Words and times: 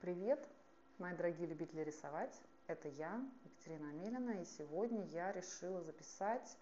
Привет, 0.00 0.48
мои 0.98 1.14
дорогие 1.14 1.46
любители 1.46 1.82
рисовать. 1.82 2.34
Это 2.66 2.88
я, 2.88 3.24
Екатерина 3.44 3.90
Амелина, 3.90 4.42
и 4.42 4.44
сегодня 4.44 5.04
я 5.12 5.30
решила 5.30 5.80
записать 5.80 6.56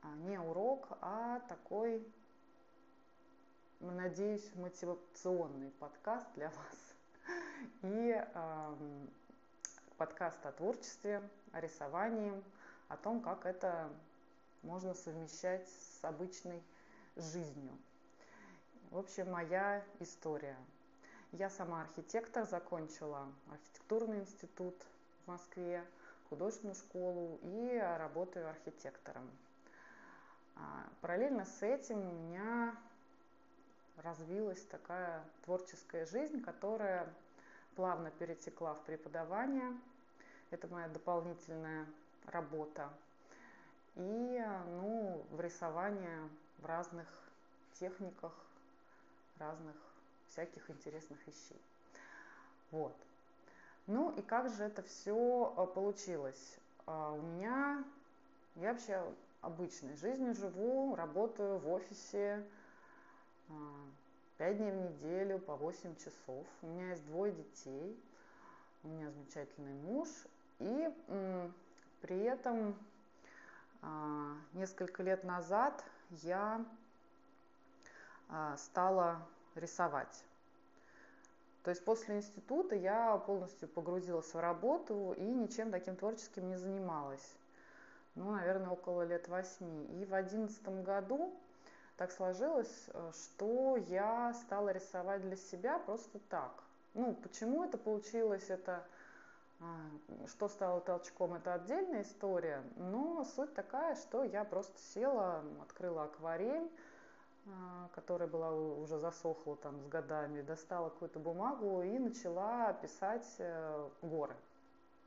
а, 0.00 0.16
не 0.16 0.38
урок, 0.38 0.88
а 1.02 1.40
такой, 1.40 2.02
надеюсь, 3.80 4.50
мотивационный 4.54 5.72
подкаст 5.72 6.26
для 6.34 6.48
вас. 6.56 6.94
И 7.82 8.16
э, 8.16 8.76
подкаст 9.98 10.38
о 10.46 10.52
творчестве, 10.52 11.22
о 11.52 11.60
рисовании, 11.60 12.32
о 12.88 12.96
том, 12.96 13.20
как 13.20 13.44
это 13.44 13.90
можно 14.62 14.94
совмещать 14.94 15.68
с 15.68 16.02
обычной 16.02 16.62
жизнью. 17.16 17.76
В 18.90 18.98
общем, 18.98 19.30
моя 19.30 19.84
история. 20.00 20.56
Я 21.30 21.48
сама 21.48 21.82
архитектор, 21.82 22.44
закончила 22.44 23.28
архитектурный 23.48 24.18
институт 24.18 24.74
в 25.24 25.28
Москве, 25.28 25.84
художественную 26.28 26.74
школу 26.74 27.38
и 27.44 27.78
работаю 27.78 28.48
архитектором. 28.48 29.30
А, 30.56 30.88
параллельно 31.00 31.44
с 31.44 31.62
этим 31.62 32.00
у 32.00 32.12
меня 32.12 32.74
развилась 33.98 34.62
такая 34.64 35.22
творческая 35.44 36.04
жизнь, 36.04 36.42
которая 36.42 37.08
плавно 37.76 38.10
перетекла 38.10 38.74
в 38.74 38.82
преподавание. 38.82 39.72
Это 40.50 40.66
моя 40.66 40.88
дополнительная 40.88 41.86
работа. 42.26 42.90
И 43.94 44.44
ну, 44.66 45.24
в 45.30 45.40
рисование 45.40 46.28
в 46.58 46.66
разных 46.66 47.06
техниках, 47.74 48.32
разных 49.40 49.74
всяких 50.28 50.70
интересных 50.70 51.18
вещей. 51.26 51.60
Вот. 52.70 52.94
Ну 53.86 54.12
и 54.16 54.22
как 54.22 54.48
же 54.50 54.62
это 54.62 54.82
все 54.82 55.52
а, 55.56 55.66
получилось? 55.66 56.56
А, 56.86 57.12
у 57.12 57.20
меня, 57.20 57.82
я 58.56 58.72
вообще 58.72 59.02
обычной 59.40 59.96
жизнью 59.96 60.34
живу, 60.34 60.94
работаю 60.94 61.58
в 61.58 61.68
офисе 61.68 62.44
5 64.38 64.48
а, 64.48 64.54
дней 64.54 64.70
в 64.70 64.76
неделю 64.76 65.38
по 65.40 65.56
8 65.56 65.96
часов. 65.96 66.46
У 66.62 66.66
меня 66.68 66.90
есть 66.90 67.04
двое 67.06 67.32
детей, 67.32 67.98
у 68.84 68.88
меня 68.88 69.10
замечательный 69.10 69.74
муж, 69.74 70.08
и 70.60 70.88
при 72.02 72.20
этом 72.22 72.76
а, 73.82 74.36
несколько 74.52 75.02
лет 75.02 75.24
назад 75.24 75.84
я 76.22 76.64
стала 78.56 79.22
рисовать. 79.54 80.24
То 81.62 81.70
есть 81.70 81.84
после 81.84 82.16
института 82.16 82.74
я 82.74 83.16
полностью 83.18 83.68
погрузилась 83.68 84.32
в 84.32 84.38
работу 84.38 85.14
и 85.16 85.22
ничем 85.22 85.70
таким 85.70 85.96
творческим 85.96 86.48
не 86.48 86.56
занималась. 86.56 87.36
Ну, 88.14 88.30
наверное, 88.32 88.70
около 88.70 89.02
лет 89.02 89.28
восьми. 89.28 89.84
И 90.00 90.04
в 90.04 90.14
одиннадцатом 90.14 90.82
году 90.82 91.34
так 91.96 92.10
сложилось, 92.12 92.86
э, 92.88 93.12
что 93.12 93.76
я 93.76 94.32
стала 94.34 94.70
рисовать 94.70 95.22
для 95.22 95.36
себя 95.36 95.78
просто 95.78 96.18
так. 96.30 96.52
Ну, 96.94 97.14
почему 97.14 97.62
это 97.62 97.76
получилось, 97.76 98.48
это 98.48 98.84
а, 99.60 100.26
что 100.26 100.48
стало 100.48 100.80
толчком, 100.80 101.34
это 101.34 101.52
отдельная 101.54 102.02
история, 102.02 102.62
но 102.76 103.24
суть 103.24 103.54
такая, 103.54 103.94
что 103.94 104.24
я 104.24 104.44
просто 104.44 104.76
села, 104.94 105.44
открыла 105.62 106.04
акварель, 106.04 106.66
а, 106.66 106.89
которая 107.94 108.28
была 108.28 108.52
уже 108.52 108.98
засохла 108.98 109.56
там 109.56 109.80
с 109.80 109.86
годами, 109.88 110.42
достала 110.42 110.90
какую-то 110.90 111.18
бумагу 111.18 111.82
и 111.82 111.98
начала 111.98 112.72
писать 112.74 113.26
э, 113.38 113.88
горы. 114.02 114.36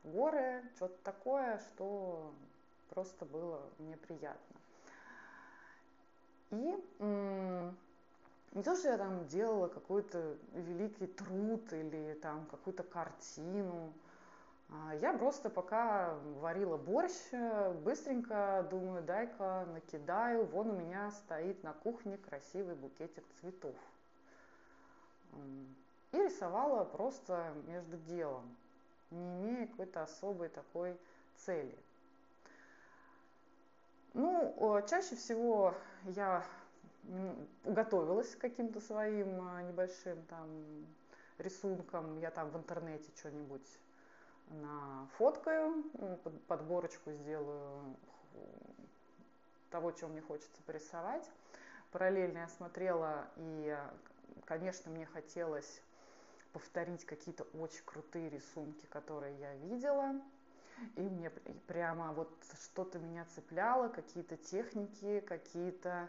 Горы, 0.04 0.62
что-то 0.76 0.96
такое, 1.02 1.58
что 1.58 2.32
просто 2.90 3.24
было 3.24 3.62
мне 3.78 3.96
приятно. 3.96 4.56
И 6.50 6.78
не 8.54 8.62
то, 8.62 8.76
что 8.76 8.88
я 8.88 8.98
там 8.98 9.26
делала 9.26 9.66
какой-то 9.68 10.36
великий 10.52 11.06
труд 11.08 11.72
или 11.72 12.14
там 12.22 12.46
какую-то 12.46 12.84
картину, 12.84 13.92
а, 13.92 14.03
я 15.00 15.12
просто 15.12 15.50
пока 15.50 16.14
варила 16.40 16.76
борщ, 16.76 17.12
э, 17.32 17.72
быстренько 17.84 18.66
думаю, 18.70 19.02
дай-ка 19.02 19.66
накидаю. 19.72 20.46
Вон 20.46 20.70
у 20.70 20.76
меня 20.76 21.10
стоит 21.10 21.62
на 21.62 21.72
кухне 21.72 22.16
красивый 22.18 22.74
букетик 22.74 23.24
цветов. 23.40 23.74
И 26.12 26.16
рисовала 26.16 26.84
просто 26.84 27.52
между 27.66 27.96
делом, 27.98 28.56
не 29.10 29.50
имея 29.50 29.66
какой-то 29.66 30.02
особой 30.02 30.48
такой 30.48 30.96
цели. 31.36 31.76
Ну, 34.12 34.80
чаще 34.88 35.16
всего 35.16 35.74
я 36.04 36.44
готовилась 37.64 38.34
к 38.36 38.38
каким-то 38.38 38.80
своим 38.80 39.40
а, 39.42 39.62
небольшим 39.62 40.22
там 40.26 40.48
рисункам. 41.38 42.18
Я 42.20 42.30
там 42.30 42.48
в 42.50 42.56
интернете 42.56 43.10
что-нибудь 43.16 43.66
нафоткаю, 44.48 45.84
подборочку 46.46 47.12
сделаю 47.12 47.96
того, 49.70 49.92
чем 49.92 50.10
мне 50.10 50.20
хочется 50.20 50.62
порисовать. 50.66 51.28
Параллельно 51.90 52.38
я 52.38 52.48
смотрела, 52.48 53.28
и, 53.36 53.76
конечно, 54.44 54.90
мне 54.90 55.06
хотелось 55.06 55.80
повторить 56.52 57.04
какие-то 57.04 57.44
очень 57.58 57.82
крутые 57.84 58.30
рисунки, 58.30 58.86
которые 58.86 59.36
я 59.38 59.54
видела. 59.56 60.20
И 60.96 61.02
мне 61.02 61.30
прямо 61.66 62.12
вот 62.12 62.30
что-то 62.62 62.98
меня 62.98 63.24
цепляло, 63.34 63.88
какие-то 63.88 64.36
техники, 64.36 65.20
какие-то 65.20 66.08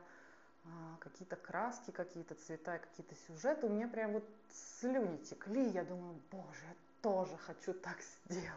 а, 0.66 0.98
какие-то 1.00 1.36
краски, 1.36 1.92
какие-то 1.92 2.34
цвета, 2.36 2.80
какие-то 2.80 3.16
сюжеты. 3.28 3.68
У 3.68 3.70
меня 3.70 3.88
прям 3.88 4.14
вот 4.14 4.28
слюни 4.52 5.18
текли. 5.18 5.70
Я 5.70 5.84
думаю, 5.84 6.20
боже, 6.32 6.66
тоже 7.06 7.38
хочу 7.38 7.72
так 7.76 7.98
сделать. 8.28 8.50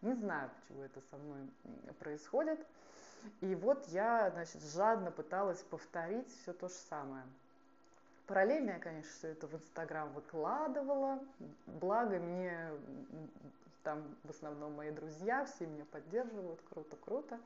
Не 0.00 0.14
знаю, 0.14 0.48
почему 0.54 0.84
это 0.84 1.00
со 1.10 1.16
мной 1.16 1.50
происходит. 1.98 2.64
И 3.40 3.52
вот 3.56 3.84
я, 3.88 4.30
значит, 4.30 4.62
жадно 4.62 5.10
пыталась 5.10 5.58
повторить 5.64 6.28
все 6.40 6.52
то 6.52 6.68
же 6.68 6.74
самое. 6.88 7.24
Параллельно 8.28 8.70
я, 8.70 8.78
конечно, 8.78 9.10
все 9.10 9.28
это 9.32 9.48
в 9.48 9.54
Инстаграм 9.54 10.08
выкладывала. 10.12 11.18
Благо 11.66 12.20
мне 12.20 12.70
там 13.82 14.04
в 14.22 14.30
основном 14.30 14.74
мои 14.76 14.92
друзья, 14.92 15.44
все 15.44 15.66
меня 15.66 15.84
поддерживают, 15.86 16.60
круто-круто. 16.70 17.40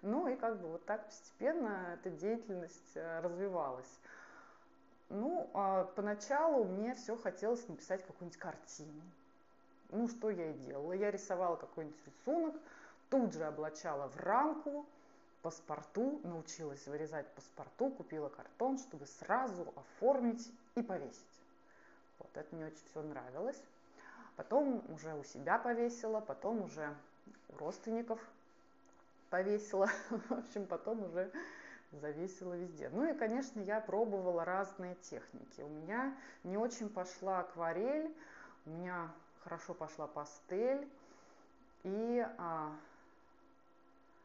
Ну 0.00 0.28
и 0.28 0.36
как 0.36 0.58
бы 0.60 0.68
вот 0.68 0.86
так 0.86 1.04
постепенно 1.04 1.92
эта 1.92 2.08
деятельность 2.08 2.92
э, 2.94 3.20
развивалась. 3.20 4.00
Ну, 5.10 5.50
а 5.52 5.84
поначалу 5.94 6.64
мне 6.64 6.94
все 6.94 7.16
хотелось 7.18 7.68
написать 7.68 8.02
какую-нибудь 8.06 8.38
картину. 8.38 9.02
Ну, 9.90 10.08
что 10.08 10.30
я 10.30 10.50
и 10.50 10.54
делала. 10.54 10.92
Я 10.92 11.10
рисовала 11.10 11.56
какой-нибудь 11.56 12.06
рисунок, 12.06 12.54
тут 13.10 13.32
же 13.32 13.44
облачала 13.44 14.08
в 14.08 14.16
рамку, 14.18 14.86
паспорту, 15.42 16.20
научилась 16.24 16.86
вырезать 16.86 17.26
паспорту, 17.28 17.90
купила 17.90 18.28
картон, 18.28 18.78
чтобы 18.78 19.06
сразу 19.06 19.72
оформить 19.76 20.52
и 20.74 20.82
повесить. 20.82 21.24
Вот, 22.18 22.28
это 22.34 22.54
мне 22.54 22.66
очень 22.66 22.84
все 22.90 23.02
нравилось. 23.02 23.62
Потом 24.36 24.82
уже 24.92 25.14
у 25.14 25.24
себя 25.24 25.58
повесила, 25.58 26.20
потом 26.20 26.62
уже 26.62 26.94
у 27.48 27.56
родственников 27.56 28.20
повесила. 29.30 29.88
В 30.10 30.32
общем, 30.32 30.66
потом 30.66 31.02
уже 31.04 31.30
завесила 31.92 32.54
везде. 32.54 32.90
Ну 32.92 33.10
и, 33.10 33.16
конечно, 33.16 33.60
я 33.60 33.80
пробовала 33.80 34.44
разные 34.44 34.94
техники. 34.96 35.60
У 35.60 35.68
меня 35.68 36.14
не 36.44 36.56
очень 36.56 36.88
пошла 36.88 37.40
акварель, 37.40 38.14
у 38.66 38.70
меня 38.70 39.10
хорошо 39.48 39.72
пошла 39.72 40.06
пастель. 40.06 40.86
И 41.84 42.26
а, 42.36 42.70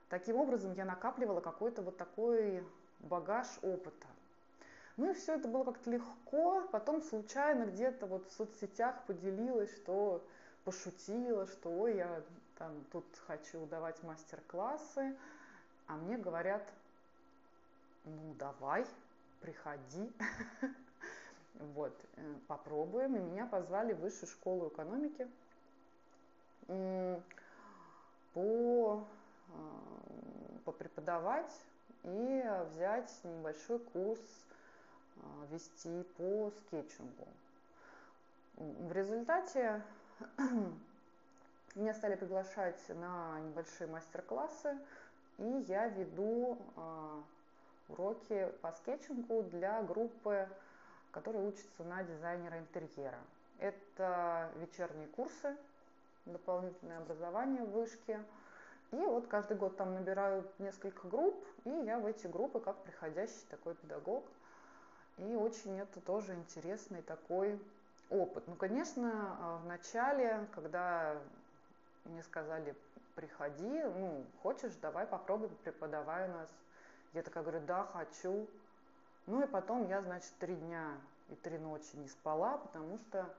таким 0.10 0.36
образом 0.36 0.74
я 0.74 0.84
накапливала 0.84 1.40
какой-то 1.40 1.82
вот 1.82 1.98
такой 1.98 2.64
багаж 3.00 3.48
опыта. 3.62 4.08
Ну 4.98 5.10
и 5.10 5.14
все 5.14 5.36
это 5.36 5.48
было 5.48 5.64
как-то 5.64 5.90
легко. 5.90 6.68
Потом 6.72 7.02
случайно 7.02 7.66
где-то 7.66 8.06
вот 8.06 8.28
в 8.28 8.34
соцсетях 8.34 9.02
поделилась, 9.08 9.74
что 9.78 10.22
пошутила, 10.66 11.48
что 11.48 11.70
ой, 11.70 11.96
я 11.96 12.22
там 12.58 12.84
тут 12.92 13.06
хочу 13.26 13.66
давать 13.68 14.04
мастер-классы. 14.04 15.16
А 15.88 15.96
мне 15.96 16.18
говорят, 16.18 16.64
ну 18.04 18.36
давай, 18.38 18.86
приходи. 19.42 20.12
Вот, 21.56 21.96
э, 22.16 22.36
попробуем. 22.48 23.16
И 23.16 23.20
меня 23.20 23.46
позвали 23.46 23.94
в 23.94 24.00
высшую 24.00 24.30
школу 24.30 24.70
экономики 24.70 25.28
по, 28.34 29.04
а, 29.50 29.54
попреподавать 30.66 31.54
и 32.04 32.44
взять 32.72 33.12
небольшой 33.24 33.80
курс 33.80 34.22
а, 35.18 35.46
вести 35.52 36.04
по 36.18 36.52
скетчингу. 36.52 37.28
В 38.56 38.92
результате 38.92 39.82
меня 41.76 41.94
стали 41.94 42.16
приглашать 42.16 42.82
на 42.90 43.40
небольшие 43.42 43.88
мастер-классы, 43.88 44.78
и 45.38 45.66
я 45.68 45.88
веду 45.88 46.58
а, 46.76 47.22
уроки 47.90 48.52
по 48.62 48.72
скетчингу 48.72 49.44
для 49.44 49.82
группы, 49.84 50.48
которые 51.14 51.48
учатся 51.48 51.84
на 51.84 52.04
дизайнера 52.04 52.60
интерьера. 52.60 53.20
Это 53.60 54.52
вечерние 54.56 55.08
курсы, 55.08 55.56
дополнительное 56.26 56.98
образование 56.98 57.64
в 57.64 57.72
вышке. 57.72 58.20
И 58.92 58.98
вот 58.98 59.28
каждый 59.28 59.56
год 59.56 59.78
там 59.78 59.94
набираю 59.94 60.44
несколько 60.60 61.08
групп, 61.08 61.42
и 61.64 61.70
я 61.70 62.00
в 62.00 62.06
эти 62.06 62.28
группы 62.28 62.60
как 62.60 62.78
приходящий 62.84 63.46
такой 63.50 63.76
педагог. 63.76 64.26
И 65.18 65.36
очень 65.36 65.80
это 65.80 66.02
тоже 66.02 66.34
интересный 66.34 67.04
такой 67.04 67.60
опыт. 68.10 68.44
Ну, 68.48 68.56
конечно, 68.56 69.38
а, 69.40 69.58
в 69.58 69.66
начале, 69.68 70.48
когда 70.54 71.16
мне 72.06 72.24
сказали, 72.24 72.76
приходи, 73.16 73.84
ну, 73.84 74.26
хочешь, 74.42 74.74
давай 74.82 75.06
попробуй, 75.06 75.50
преподавай 75.64 76.28
у 76.30 76.34
нас. 76.34 76.50
Я 77.14 77.22
такая 77.22 77.44
говорю, 77.44 77.62
да, 77.66 77.86
хочу. 77.94 78.48
Ну 79.26 79.42
и 79.42 79.48
потом 79.48 79.88
я, 79.88 80.02
значит, 80.02 80.32
три 80.40 80.56
дня 80.56 80.98
и 81.30 81.36
три 81.36 81.58
ночи 81.58 81.96
не 81.96 82.08
спала, 82.08 82.58
потому 82.58 82.98
что 82.98 83.34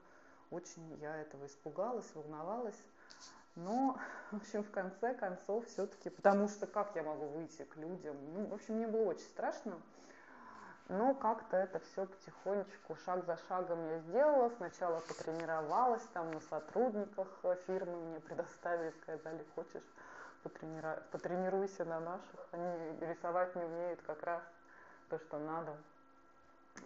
очень 0.51 0.97
я 1.01 1.17
этого 1.17 1.47
испугалась, 1.47 2.11
волновалась. 2.15 2.81
Но, 3.55 3.99
в 4.31 4.37
общем, 4.37 4.63
в 4.65 4.71
конце 4.71 5.15
концов, 5.15 5.67
все-таки, 5.67 6.11
потому 6.11 6.49
что 6.49 6.67
как 6.67 6.95
я 6.97 7.03
могу 7.03 7.27
выйти 7.27 7.63
к 7.65 7.77
людям? 7.77 8.17
Ну, 8.33 8.47
в 8.47 8.55
общем, 8.55 8.75
мне 8.75 8.87
было 8.87 9.11
очень 9.11 9.27
страшно. 9.27 9.79
Но 10.89 11.15
как-то 11.15 11.57
это 11.57 11.79
все 11.81 12.05
потихонечку, 12.07 12.95
шаг 13.07 13.25
за 13.25 13.39
шагом 13.49 13.89
я 13.89 14.01
сделала. 14.01 14.51
Сначала 14.57 15.01
потренировалась 15.01 16.03
там 16.13 16.31
на 16.31 16.41
сотрудниках 16.41 17.29
фирмы, 17.67 17.97
мне 17.97 18.21
предоставили, 18.21 18.93
сказали, 19.03 19.47
хочешь, 19.55 19.83
потренируйся 21.11 21.87
на 21.87 22.01
наших. 22.01 22.49
Они 22.53 22.99
рисовать 23.01 23.55
не 23.57 23.65
умеют 23.65 24.03
как 24.03 24.23
раз 24.25 24.43
то, 25.09 25.19
что 25.19 25.39
надо. 25.39 25.77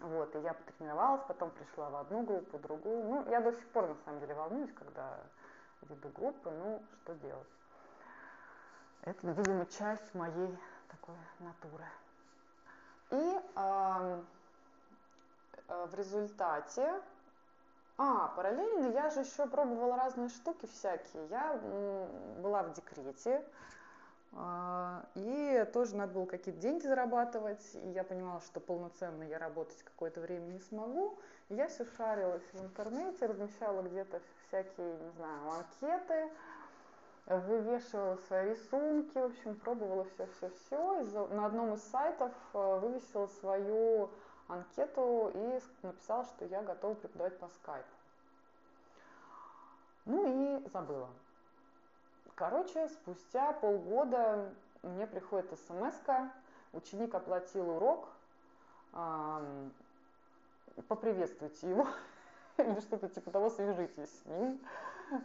Вот, 0.01 0.35
и 0.35 0.39
я 0.39 0.53
потренировалась, 0.53 1.21
потом 1.27 1.51
пришла 1.51 1.89
в 1.89 1.95
одну 1.95 2.23
группу, 2.23 2.57
в 2.57 2.61
другую. 2.61 3.03
Ну, 3.03 3.29
я 3.29 3.41
до 3.41 3.51
сих 3.51 3.67
пор, 3.69 3.87
на 3.87 3.95
самом 4.05 4.19
деле, 4.19 4.33
волнуюсь, 4.33 4.71
когда 4.73 5.19
веду 5.81 6.09
группы, 6.09 6.49
ну, 6.51 6.81
что 7.03 7.15
делать. 7.15 7.47
Это, 9.01 9.27
видимо, 9.27 9.65
часть 9.65 10.13
моей 10.13 10.57
такой 10.89 11.15
натуры. 11.39 11.85
И 13.11 13.39
э, 13.55 14.21
в 15.67 15.95
результате, 15.95 17.01
а, 17.97 18.27
параллельно 18.29 18.91
я 18.93 19.09
же 19.09 19.21
еще 19.21 19.47
пробовала 19.47 19.97
разные 19.97 20.29
штуки 20.29 20.67
всякие. 20.67 21.25
Я 21.27 21.55
была 22.41 22.63
в 22.63 22.73
декрете, 22.73 23.31
э, 23.31 23.43
и 25.15 25.67
тоже 25.73 25.95
надо 25.95 26.13
было 26.13 26.25
какие-то 26.25 26.59
деньги 26.61 26.85
зарабатывать, 26.85 27.63
и 27.73 27.89
я 27.89 28.03
понимала, 28.03 28.41
что 28.41 28.59
полноценно 28.59 29.23
я 29.23 29.39
работать 29.39 29.81
какое-то 29.83 30.21
время 30.21 30.45
не 30.45 30.59
смогу. 30.59 31.17
Я 31.49 31.67
все 31.67 31.85
шарилась 31.97 32.43
в 32.53 32.63
интернете, 32.63 33.25
размещала 33.25 33.81
где-то 33.81 34.21
всякие, 34.47 34.97
не 34.97 35.09
знаю, 35.11 35.51
анкеты, 35.51 36.29
вывешивала 37.25 38.17
свои 38.27 38.51
рисунки, 38.51 39.17
в 39.17 39.25
общем, 39.25 39.55
пробовала 39.55 40.05
все-все-все. 40.15 41.27
На 41.29 41.47
одном 41.47 41.73
из 41.73 41.83
сайтов 41.83 42.31
э, 42.53 42.79
вывесила 42.79 43.27
свою 43.27 44.09
анкету 44.47 45.31
и 45.33 45.59
написала, 45.83 46.25
что 46.25 46.45
я 46.45 46.61
готова 46.61 46.93
преподавать 46.95 47.37
по 47.39 47.47
скайпу. 47.49 47.87
Ну 50.05 50.59
и 50.59 50.69
забыла. 50.69 51.09
Короче, 52.39 52.87
спустя 52.87 53.51
полгода 53.51 54.49
мне 54.81 55.05
приходит 55.05 55.51
смс 55.67 55.93
-ка, 56.05 56.29
ученик 56.71 57.13
оплатил 57.13 57.69
урок, 57.69 58.07
поприветствуйте 60.87 61.69
его 61.69 61.85
или 62.57 62.79
что-то 62.79 63.09
типа 63.09 63.29
того, 63.31 63.49
свяжитесь 63.49 64.09
с 64.09 64.25
ним. 64.25 64.57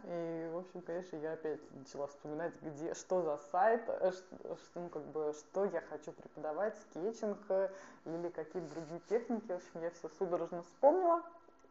И, 0.03 0.49
в 0.51 0.57
общем, 0.57 0.81
конечно, 0.81 1.15
я 1.15 1.33
опять 1.33 1.61
начала 1.71 2.07
вспоминать, 2.07 2.53
где, 2.61 2.93
что 2.95 3.21
за 3.21 3.37
сайт, 3.49 3.83
э, 3.87 4.11
что, 4.11 4.79
ну, 4.81 4.89
как 4.89 5.03
бы, 5.03 5.33
что 5.33 5.63
я 5.63 5.79
хочу 5.81 6.11
преподавать, 6.11 6.75
скетчинг 6.79 7.37
э, 7.47 7.69
или 8.05 8.27
какие-то 8.27 8.67
другие 8.73 8.99
техники. 9.07 9.47
В 9.47 9.55
общем, 9.55 9.81
я 9.81 9.91
все 9.91 10.09
судорожно 10.17 10.63
вспомнила. 10.63 11.23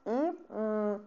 И 0.07 1.01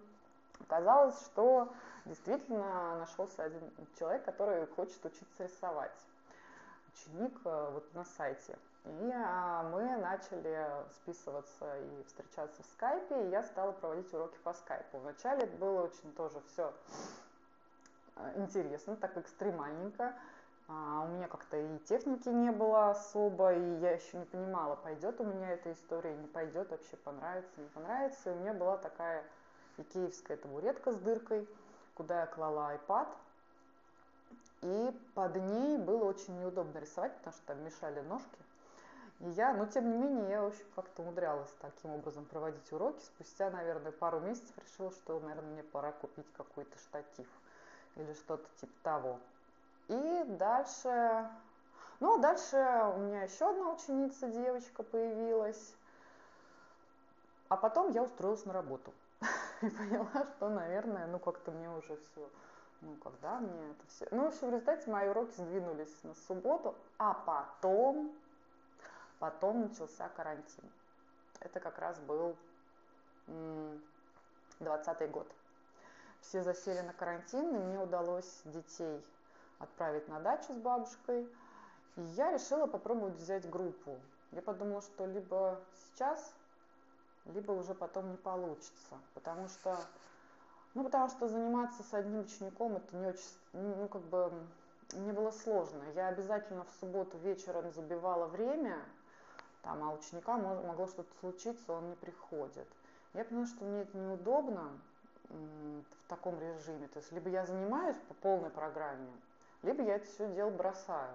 оказалось, 0.62 1.19
что 1.25 1.74
действительно 2.06 3.00
нашелся 3.00 3.44
один 3.44 3.71
человек, 3.98 4.24
который 4.25 4.65
хочет 4.68 5.04
учиться 5.06 5.44
рисовать. 5.44 6.06
Ученик 6.94 7.39
э, 7.45 7.69
вот 7.74 7.94
на 7.94 8.04
сайте. 8.06 8.57
И 8.86 9.12
а, 9.13 9.63
мы 9.63 9.98
начали 9.98 10.65
списываться 10.95 11.77
и 11.77 12.04
встречаться 12.04 12.63
в 12.63 12.65
скайпе, 12.68 13.25
и 13.25 13.30
я 13.30 13.44
стала 13.44 13.74
проводить 13.74 14.13
уроки 14.13 14.38
по 14.44 14.54
скайпу. 14.54 15.00
Вначале 15.00 15.45
было 15.45 15.83
очень 15.83 16.13
тоже 16.13 16.42
все 16.48 16.74
а, 18.15 18.31
интересно, 18.38 18.95
так 18.95 19.18
экстремальненько. 19.18 20.13
А, 20.69 21.04
у 21.06 21.07
меня 21.09 21.27
как-то 21.27 21.57
и 21.57 21.80
техники 21.80 22.30
не 22.30 22.51
было 22.51 22.92
особо, 22.92 23.54
и 23.54 23.80
я 23.80 23.92
еще 23.92 24.18
не 24.18 24.25
понимала, 24.25 24.75
пойдет 24.75 25.19
у 25.19 25.25
меня 25.25 25.51
эта 25.51 25.74
история, 25.74 26.15
не 26.15 26.27
пойдет, 26.27 26.69
вообще 26.71 26.95
понравится, 26.98 27.59
не 27.59 27.69
понравится. 27.69 28.30
И 28.30 28.33
у 28.33 28.38
меня 28.38 28.54
была 28.54 28.77
такая 28.77 29.24
икеевская 29.78 30.38
табуретка 30.38 30.92
с 30.92 30.98
дыркой, 30.98 31.48
куда 31.96 32.22
я 32.22 32.28
клала 32.28 32.76
iPad, 32.76 33.08
и 34.62 35.00
под 35.14 35.36
ней 35.36 35.78
было 35.78 36.06
очень 36.06 36.40
неудобно 36.40 36.80
рисовать, 36.80 37.16
потому 37.18 37.34
что 37.34 37.46
там 37.46 37.64
мешали 37.64 38.02
ножки. 38.02 38.40
И 39.20 39.30
я, 39.30 39.54
но 39.54 39.66
тем 39.66 39.90
не 39.90 39.98
менее, 39.98 40.30
я, 40.30 40.42
в 40.44 40.48
общем, 40.48 40.66
как-то 40.76 41.02
умудрялась 41.02 41.50
таким 41.60 41.92
образом 41.92 42.26
проводить 42.26 42.72
уроки. 42.72 43.02
Спустя, 43.02 43.50
наверное, 43.50 43.92
пару 43.92 44.20
месяцев 44.20 44.56
решила, 44.58 44.92
что, 44.92 45.20
наверное, 45.20 45.52
мне 45.52 45.64
пора 45.64 45.92
купить 45.92 46.28
какой-то 46.34 46.78
штатив 46.78 47.28
или 47.96 48.14
что-то 48.14 48.48
типа 48.62 48.74
того. 48.84 49.20
И 49.88 50.24
дальше, 50.28 51.30
ну, 52.00 52.18
а 52.18 52.20
дальше 52.20 52.58
у 52.96 53.00
меня 53.00 53.24
еще 53.24 53.50
одна 53.50 53.72
ученица, 53.72 54.28
девочка, 54.28 54.84
появилась. 54.84 55.74
А 57.50 57.58
потом 57.58 57.92
я 57.92 58.04
устроилась 58.04 58.46
на 58.46 58.54
работу. 58.54 58.94
И 59.61 59.69
поняла, 59.69 60.28
что, 60.35 60.49
наверное, 60.49 61.07
ну, 61.07 61.19
как-то 61.19 61.52
мне 61.52 61.69
уже 61.69 61.97
все, 61.97 62.30
ну, 62.81 62.95
когда 63.04 63.40
мне 63.40 63.71
это 63.71 63.87
все... 63.87 64.07
Ну, 64.11 64.26
в 64.26 64.28
общем, 64.28 64.47
в 64.47 64.52
результате 64.52 64.90
мои 64.90 65.07
уроки 65.09 65.31
сдвинулись 65.31 66.04
на 66.04 66.14
субботу, 66.14 66.76
а 66.97 67.14
потом 67.14 68.14
Потом 69.19 69.61
начался 69.61 70.09
карантин. 70.09 70.64
Это 71.40 71.59
как 71.59 71.80
раз 71.80 71.99
был 71.99 72.35
20 74.59 75.11
год. 75.11 75.28
Все 76.21 76.44
засели 76.44 76.81
на 76.81 76.94
карантин, 76.94 77.56
и 77.56 77.57
мне 77.57 77.80
удалось 77.80 78.42
детей 78.45 79.04
отправить 79.59 80.07
на 80.07 80.19
дачу 80.19 80.54
с 80.54 80.57
бабушкой. 80.57 81.28
И 81.95 82.02
я 82.02 82.31
решила 82.31 82.68
попробовать 82.68 83.16
взять 83.16 83.49
группу. 83.49 83.99
Я 84.31 84.42
подумала, 84.44 84.81
что 84.81 85.06
либо 85.06 85.59
сейчас, 85.73 86.33
либо 87.34 87.52
уже 87.52 87.74
потом 87.74 88.12
не 88.12 88.18
получится. 88.18 88.98
Потому 89.14 89.48
что, 89.48 89.78
ну, 90.74 90.84
потому 90.84 91.10
что 91.10 91.28
заниматься 91.28 91.84
с 91.84 91.94
одним 91.94 92.22
учеником 92.22 92.78
это 92.78 92.96
не 92.96 93.07
очень, 93.07 93.24
ну, 93.54 93.88
как 93.88 94.02
бы, 94.04 94.31
мне 94.94 95.14
было 95.14 95.31
сложно. 95.31 95.84
Я 95.96 96.07
обязательно 96.07 96.64
в 96.64 96.72
субботу 96.80 97.18
вечером 97.18 97.72
забивала 97.74 98.28
время, 98.28 98.80
там, 99.62 99.84
а 99.84 99.94
ученика 99.94 100.38
могло 100.38 100.88
что-то 100.88 101.14
случиться, 101.19 101.74
он 101.74 101.90
не 101.90 101.96
приходит. 101.96 102.68
Я 103.14 103.26
поняла, 103.26 103.48
что 103.48 103.66
мне 103.66 103.81
это 103.81 103.98
неудобно 103.98 104.69
в 105.30 106.07
таком 106.07 106.40
режиме. 106.40 106.88
То 106.88 107.00
есть 107.00 107.12
либо 107.12 107.30
я 107.30 107.46
занимаюсь 107.46 107.98
по 108.07 108.14
полной 108.16 108.50
программе, 108.50 109.12
либо 109.64 109.84
я 109.84 109.96
это 109.96 110.06
все 110.06 110.34
дело 110.34 110.50
бросаю. 110.52 111.14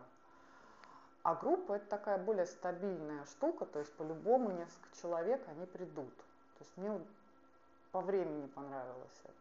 А 1.22 1.34
группа 1.34 1.74
это 1.74 1.86
такая 1.86 2.18
более 2.18 2.46
стабильная 2.46 3.24
штука, 3.26 3.64
то 3.64 3.78
есть 3.78 3.92
по-любому 3.94 4.50
несколько 4.50 4.88
человек 5.00 5.40
они 5.48 5.66
придут. 5.66 6.16
То 6.16 6.64
есть 6.64 6.76
мне 6.76 7.00
по 7.92 8.00
времени 8.00 8.46
понравилось 8.48 9.20
это. 9.24 9.32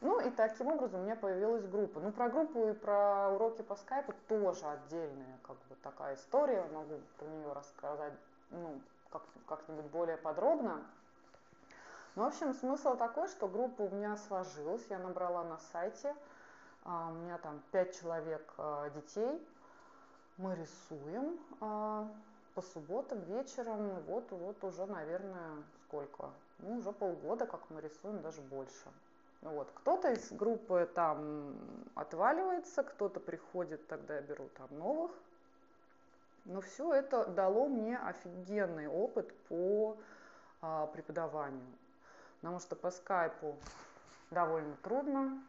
Ну 0.00 0.20
и 0.20 0.30
таким 0.30 0.68
образом 0.68 1.00
у 1.00 1.02
меня 1.04 1.16
появилась 1.16 1.66
группа. 1.66 2.00
Ну 2.00 2.10
про 2.12 2.28
группу 2.28 2.68
и 2.68 2.72
про 2.72 3.30
уроки 3.30 3.62
по 3.62 3.76
скайпу 3.76 4.14
тоже 4.28 4.66
отдельная 4.66 5.38
как 5.42 5.56
бы 5.56 5.74
такая 5.82 6.14
история. 6.14 6.64
Могу 6.72 7.00
про 7.18 7.26
нее 7.26 7.52
рассказать 7.52 8.12
ну, 8.50 8.80
как, 9.10 9.22
как-нибудь 9.46 9.86
более 9.86 10.16
подробно. 10.16 10.82
Ну, 12.16 12.24
в 12.24 12.26
общем, 12.26 12.54
смысл 12.54 12.96
такой, 12.96 13.28
что 13.28 13.48
группа 13.48 13.82
у 13.82 13.90
меня 13.90 14.16
сложилась, 14.16 14.84
я 14.88 14.98
набрала 14.98 15.42
на 15.42 15.58
сайте, 15.72 16.14
а, 16.84 17.08
у 17.10 17.14
меня 17.14 17.38
там 17.38 17.60
5 17.72 18.00
человек 18.00 18.52
а, 18.56 18.88
детей, 18.90 19.44
мы 20.36 20.54
рисуем, 20.54 21.38
а, 21.60 22.08
по 22.54 22.62
субботам 22.62 23.20
вечером, 23.20 24.00
вот, 24.06 24.30
вот 24.30 24.62
уже, 24.64 24.86
наверное, 24.86 25.62
сколько? 25.86 26.30
Ну, 26.58 26.78
уже 26.78 26.92
полгода, 26.92 27.46
как 27.46 27.60
мы 27.70 27.80
рисуем, 27.80 28.22
даже 28.22 28.40
больше. 28.40 28.86
Вот. 29.42 29.70
Кто-то 29.74 30.12
из 30.12 30.32
группы 30.32 30.88
там 30.94 31.54
отваливается, 31.94 32.82
кто-то 32.82 33.20
приходит, 33.20 33.86
тогда 33.88 34.16
я 34.16 34.22
беру 34.22 34.48
там 34.56 34.68
новых. 34.78 35.10
Но 36.46 36.60
все 36.60 36.92
это 36.92 37.26
дало 37.26 37.66
мне 37.68 37.98
офигенный 37.98 38.86
опыт 38.86 39.34
по 39.48 39.96
а, 40.60 40.86
преподаванию. 40.86 41.66
Потому 42.40 42.60
что 42.60 42.76
по 42.76 42.90
скайпу 42.90 43.56
довольно 44.30 44.76
трудно 44.82 45.42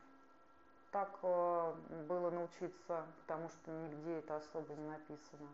так 0.96 1.10
а, 1.24 1.75
было 2.08 2.30
научиться, 2.30 3.06
потому 3.20 3.50
что 3.50 3.70
нигде 3.70 4.20
это 4.20 4.38
особо 4.38 4.74
не 4.75 4.88
написано. 4.88 5.50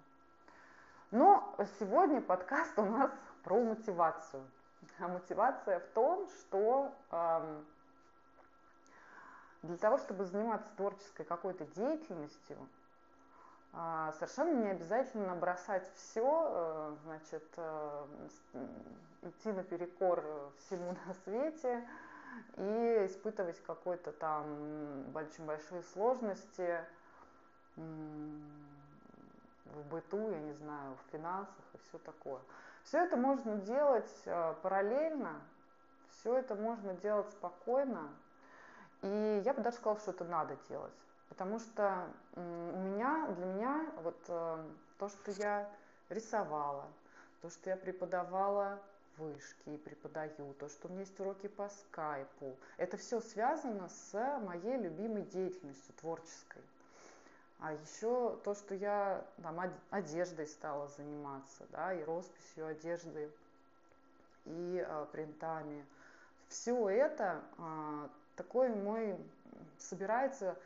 Но 1.10 1.56
сегодня 1.80 2.22
подкаст 2.22 2.78
у 2.78 2.86
нас 2.86 3.10
про 3.44 3.60
мотивацию. 3.60 4.44
А 5.00 5.08
мотивация 5.08 5.80
в 5.80 5.88
том, 5.96 6.30
что 6.30 6.94
э, 7.10 7.62
для 9.64 9.78
того, 9.78 9.98
чтобы 9.98 10.26
заниматься 10.26 10.70
творческой 10.78 11.26
какой-то 11.26 11.66
деятельностью, 11.66 12.58
э, 13.74 14.12
совершенно 14.20 14.64
не 14.64 14.70
обязательно 14.70 15.36
бросать 15.36 15.92
все, 15.96 16.50
э, 16.52 16.96
значит, 17.04 17.48
э, 17.58 18.06
идти 19.24 19.52
наперекор 19.52 20.24
всему 20.60 20.96
на 21.08 21.16
свете 21.24 21.84
и 22.58 23.06
испытывать 23.06 23.62
какой-то 23.64 24.12
там 24.12 25.16
очень 25.16 25.46
большие 25.46 25.84
сложности 25.84 26.80
в 27.76 27.84
быту, 29.90 30.30
я 30.30 30.40
не 30.40 30.54
знаю, 30.54 30.96
в 30.96 31.12
финансах 31.12 31.64
и 31.74 31.78
все 31.88 31.98
такое. 32.00 32.42
Все 32.84 33.06
это 33.06 33.16
можно 33.16 33.58
делать 33.58 34.12
э, 34.26 34.56
параллельно, 34.62 35.40
все 36.10 36.38
это 36.38 36.56
можно 36.56 36.94
делать 36.96 37.30
спокойно. 37.32 38.10
И 39.02 39.42
я 39.46 39.54
бы 39.54 39.62
даже 39.62 39.78
сказала, 39.78 40.00
что 40.00 40.12
это 40.12 40.26
надо 40.26 40.58
делать. 40.68 40.94
Потому 41.30 41.60
что 41.60 42.08
у 42.36 42.42
меня, 42.42 43.28
для 43.30 43.46
меня 43.46 43.86
вот 44.04 44.18
э, 44.28 44.66
то, 45.00 45.10
что 45.10 45.32
я 45.32 45.70
рисовала, 46.10 46.86
то, 47.42 47.50
что 47.50 47.70
я 47.70 47.78
преподавала 47.78 48.80
вышки 49.22 49.70
и 49.70 49.78
преподаю, 49.78 50.54
то, 50.60 50.68
что 50.68 50.88
у 50.88 50.92
меня 50.92 51.02
есть 51.02 51.20
уроки 51.20 51.48
по 51.48 51.70
скайпу, 51.70 52.58
это 52.78 52.98
все 52.98 53.22
связано 53.22 53.88
с 53.90 54.40
моей 54.40 54.78
любимой 54.78 55.24
деятельностью 55.24 55.94
творческой. 56.00 56.62
А 57.60 57.74
еще 57.74 58.40
то, 58.44 58.56
что 58.56 58.74
я 58.74 59.24
там 59.44 59.60
одеждой 59.92 60.48
стала 60.48 60.88
заниматься, 60.88 61.68
да, 61.72 61.94
и 61.94 62.04
росписью 62.04 62.66
одежды, 62.66 63.30
и 64.46 64.84
а, 64.88 65.06
принтами. 65.06 65.86
Все 66.50 66.90
это 66.90 67.44
а, 67.60 68.10
такой 68.36 68.70
мой 68.70 69.16
собирается 69.78 70.58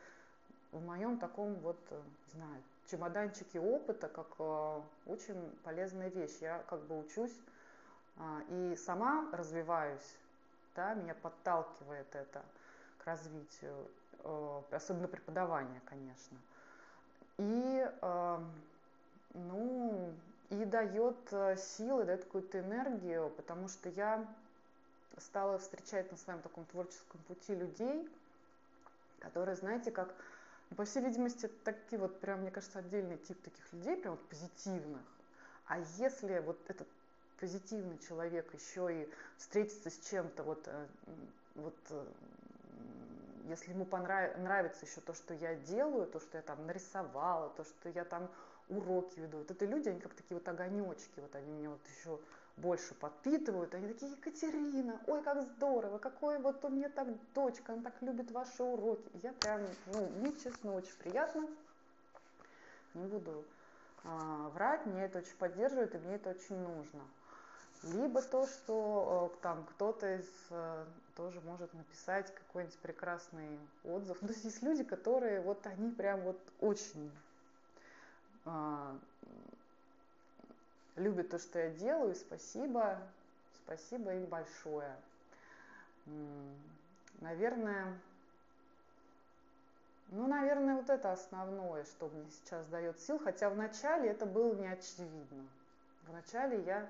в 0.72 0.82
моем 0.86 1.18
таком 1.18 1.56
вот, 1.56 1.78
не 1.92 2.40
знаю, 2.40 2.64
чемоданчике 2.90 3.60
опыта, 3.60 4.08
как 4.08 4.28
а, 4.40 4.82
очень 5.06 5.52
полезная 5.66 6.10
вещь. 6.10 6.38
Я 6.40 6.64
как 6.70 6.80
бы 6.84 6.98
учусь 6.98 7.36
и 8.50 8.76
сама 8.78 9.30
развиваюсь, 9.32 10.16
да, 10.76 10.94
меня 10.94 11.16
подталкивает 11.16 12.08
это 12.16 12.44
к 13.00 13.06
развитию, 13.06 13.88
а, 14.24 14.64
особенно 14.72 15.08
преподавание, 15.08 15.82
конечно 15.86 16.38
и, 17.38 17.92
ну, 19.34 20.14
и 20.50 20.66
дает 20.66 21.18
э, 21.32 21.58
силы, 21.58 22.06
дает 22.06 22.24
какую-то 22.24 22.60
энергию, 22.60 23.30
потому 23.32 23.68
что 23.68 23.90
я 23.90 24.26
стала 25.18 25.58
встречать 25.58 26.12
на 26.12 26.18
своем 26.18 26.42
таком 26.42 26.66
творческом 26.66 27.20
пути 27.28 27.56
людей, 27.56 28.08
которые, 29.20 29.56
знаете, 29.56 29.92
как, 29.92 30.14
ну, 30.70 30.78
по 30.78 30.86
всей 30.86 31.04
видимости, 31.04 31.50
такие 31.64 32.00
вот, 32.00 32.20
прям, 32.22 32.42
мне 32.42 32.52
кажется, 32.52 32.80
отдельный 32.80 33.18
тип 33.18 33.42
таких 33.42 33.74
людей, 33.74 33.98
прям 33.98 34.14
вот 34.14 34.30
позитивных. 34.30 35.02
А 35.68 35.80
если 35.98 36.40
вот 36.40 36.60
этот 36.70 36.88
позитивный 37.40 37.98
человек 38.08 38.54
еще 38.54 39.04
и 39.04 39.10
встретится 39.38 39.90
с 39.90 40.00
чем-то 40.10 40.44
вот, 40.44 40.68
э, 40.68 40.88
вот 41.56 41.76
э, 41.90 42.06
если 43.50 43.72
ему 43.72 43.86
понрав... 43.86 44.38
нравится 44.38 44.86
еще 44.86 45.02
то, 45.02 45.14
что 45.14 45.34
я 45.34 45.56
делаю, 45.56 46.08
то, 46.08 46.20
что 46.20 46.38
я 46.38 46.42
там 46.44 46.66
нарисовала, 46.66 47.50
то, 47.50 47.64
что 47.64 47.90
я 47.90 48.06
там 48.06 48.30
уроки 48.70 49.20
веду, 49.20 49.40
вот 49.40 49.52
это 49.52 49.66
люди, 49.66 49.90
они 49.90 50.00
как 50.00 50.14
такие 50.14 50.38
вот 50.38 50.48
огонечки, 50.48 51.20
вот 51.20 51.36
они 51.36 51.52
меня 51.52 51.70
вот 51.70 51.82
еще 51.98 52.20
больше 52.58 52.94
подпитывают, 52.96 53.74
они 53.76 53.94
такие, 53.94 54.12
Екатерина, 54.12 55.00
ой, 55.08 55.22
как 55.24 55.42
здорово, 55.44 55.98
какой 55.98 56.40
вот 56.40 56.64
у 56.64 56.70
меня 56.70 56.90
так 56.90 57.08
дочка, 57.34 57.74
она 57.74 57.84
так 57.84 58.02
любит 58.02 58.32
ваши 58.32 58.64
уроки. 58.64 59.10
Я 59.22 59.34
прям, 59.34 59.62
ну, 59.88 60.10
мне, 60.18 60.34
честно, 60.38 60.74
очень 60.74 60.96
приятно, 60.98 61.48
не 62.94 63.06
буду 63.08 63.44
а, 64.04 64.50
врать, 64.50 64.86
мне 64.86 65.04
это 65.04 65.20
очень 65.20 65.36
поддерживает, 65.38 65.94
и 65.96 65.98
мне 65.98 66.16
это 66.16 66.30
очень 66.30 66.58
нужно. 66.58 67.02
Либо 67.86 68.22
то, 68.24 68.48
что 68.48 69.32
э, 69.32 69.42
там 69.44 69.64
кто-то 69.66 70.16
из 70.16 70.28
э, 70.50 70.86
тоже 71.16 71.40
может 71.42 71.72
написать 71.76 72.34
какой-нибудь 72.34 72.78
прекрасный 72.80 73.60
отзыв. 73.84 74.18
То 74.22 74.28
есть 74.28 74.44
есть 74.44 74.64
люди, 74.64 74.84
которые 74.84 75.42
вот 75.42 75.66
они 75.68 75.92
прям 75.92 76.22
вот 76.22 76.40
очень 76.62 77.12
а, 78.46 78.98
любят 80.96 81.30
то, 81.30 81.38
что 81.38 81.60
я 81.60 81.70
делаю. 81.72 82.16
Спасибо, 82.16 82.98
спасибо 83.64 84.14
им 84.14 84.26
большое. 84.26 84.96
Наверное, 87.22 88.00
ну, 90.10 90.28
наверное, 90.28 90.76
вот 90.76 90.90
это 90.90 91.12
основное, 91.12 91.84
что 91.86 92.10
мне 92.10 92.26
сейчас 92.32 92.66
дает 92.68 93.00
сил, 93.00 93.20
хотя 93.20 93.50
вначале 93.50 94.10
это 94.10 94.26
было 94.26 94.54
не 94.56 94.68
очевидно. 94.68 95.48
Вначале 96.08 96.62
я 96.64 96.90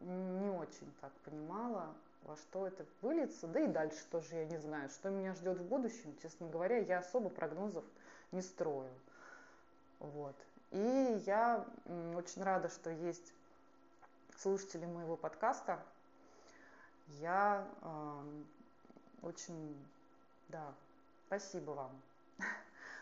не 0.00 0.50
очень 0.50 0.92
так 1.00 1.12
понимала, 1.24 1.94
во 2.24 2.36
что 2.36 2.66
это 2.66 2.84
выльется, 3.00 3.46
да 3.46 3.60
и 3.60 3.66
дальше 3.66 4.04
тоже 4.10 4.36
я 4.36 4.44
не 4.46 4.58
знаю, 4.58 4.88
что 4.90 5.10
меня 5.10 5.34
ждет 5.34 5.58
в 5.58 5.64
будущем, 5.64 6.16
честно 6.22 6.48
говоря, 6.48 6.78
я 6.78 6.98
особо 6.98 7.28
прогнозов 7.28 7.84
не 8.30 8.42
строю. 8.42 8.90
Вот. 9.98 10.34
И 10.70 11.22
я 11.26 11.64
очень 12.14 12.42
рада, 12.42 12.68
что 12.68 12.90
есть 12.90 13.32
слушатели 14.38 14.86
моего 14.86 15.16
подкаста. 15.16 15.78
Я 17.20 17.66
э, 17.82 18.22
очень, 19.22 19.76
да, 20.48 20.72
спасибо 21.26 21.70
вам. 21.72 21.90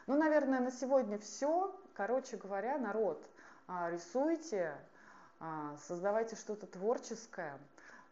Ну, 0.06 0.18
наверное, 0.18 0.59
на 0.59 0.73
сегодня 0.73 1.18
все. 1.18 1.73
Короче 1.94 2.37
говоря, 2.37 2.78
народ, 2.78 3.23
а, 3.68 3.90
рисуйте, 3.90 4.75
создавайте 5.87 6.37
что-то 6.37 6.66
творческое, 6.66 7.59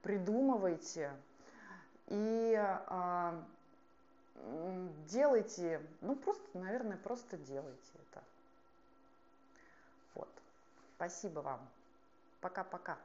придумывайте 0.02 1.12
и 2.06 2.54
а, 2.56 3.42
делайте, 5.08 5.82
ну 6.00 6.16
просто, 6.16 6.58
наверное, 6.58 6.96
просто 6.96 7.36
делайте 7.36 7.92
это. 7.94 8.22
Вот. 10.14 10.28
Спасибо 10.96 11.40
вам. 11.40 11.60
Пока-пока. 12.40 12.96